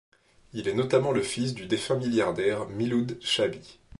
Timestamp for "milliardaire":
1.97-2.67